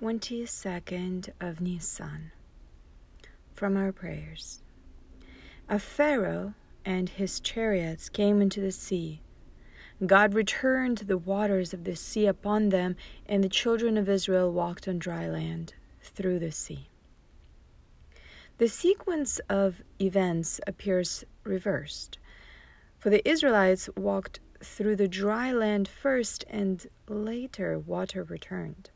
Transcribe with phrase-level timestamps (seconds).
[0.00, 2.30] 22nd of Nisan.
[3.52, 4.62] From our prayers.
[5.68, 9.22] A Pharaoh and his chariots came into the sea.
[10.06, 12.94] God returned the waters of the sea upon them,
[13.26, 16.90] and the children of Israel walked on dry land through the sea.
[18.58, 22.18] The sequence of events appears reversed,
[22.96, 28.90] for the Israelites walked through the dry land first, and later water returned.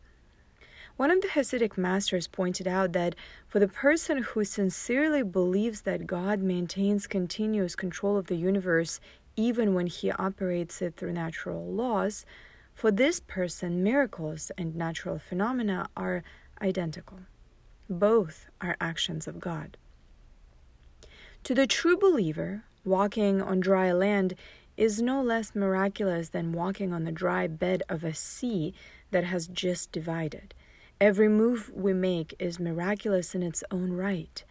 [1.02, 3.16] One of the Hasidic masters pointed out that
[3.48, 9.00] for the person who sincerely believes that God maintains continuous control of the universe
[9.34, 12.24] even when he operates it through natural laws,
[12.72, 16.22] for this person, miracles and natural phenomena are
[16.60, 17.18] identical.
[17.90, 19.76] Both are actions of God.
[21.42, 24.36] To the true believer, walking on dry land
[24.76, 28.72] is no less miraculous than walking on the dry bed of a sea
[29.10, 30.54] that has just divided.
[31.02, 34.44] Every move we make is miraculous in its own right.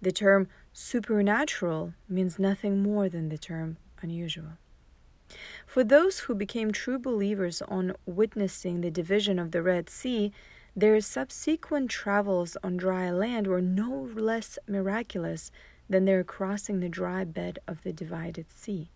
[0.00, 4.58] The term supernatural means nothing more than the term unusual.
[5.64, 10.32] For those who became true believers on witnessing the division of the Red Sea,
[10.74, 15.52] their subsequent travels on dry land were no less miraculous
[15.88, 18.90] than their crossing the dry bed of the divided sea.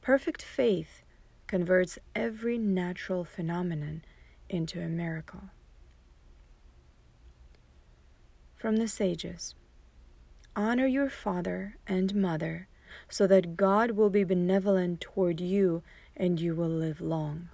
[0.00, 1.02] Perfect faith
[1.46, 4.02] converts every natural phenomenon
[4.48, 5.50] into a miracle.
[8.62, 9.56] From the Sages
[10.54, 12.68] Honor your father and mother,
[13.08, 15.82] so that God will be benevolent toward you
[16.16, 17.48] and you will live long.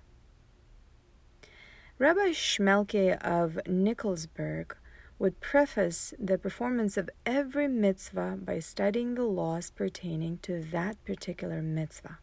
[1.98, 4.76] Rabbi Schmelke of Nikolsburg
[5.18, 11.62] would preface the performance of every mitzvah by studying the laws pertaining to that particular
[11.62, 12.18] mitzvah.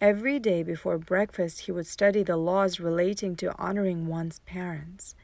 [0.00, 5.16] Every day before breakfast, he would study the laws relating to honoring one's parents.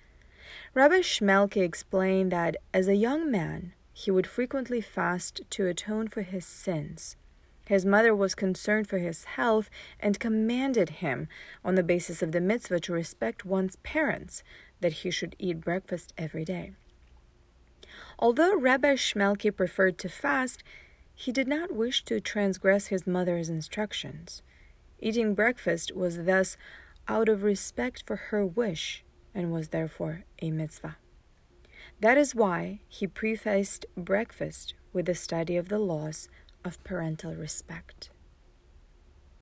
[0.75, 6.23] Rabbi Schmelke explained that as a young man, he would frequently fast to atone for
[6.23, 7.17] his sins.
[7.67, 9.71] His mother was concerned for his health
[10.01, 11.29] and commanded him,
[11.65, 14.43] on the basis of the mitzvah, to respect one's parents,
[14.81, 16.73] that he should eat breakfast every day.
[18.19, 20.63] Although Rabbi Schmelke preferred to fast,
[21.15, 24.43] he did not wish to transgress his mother's instructions.
[24.99, 26.57] Eating breakfast was thus
[27.09, 30.97] out of respect for her wish and was therefore a mitzvah.
[32.01, 36.29] That is why he prefaced breakfast with the study of the laws
[36.65, 38.11] of parental respect.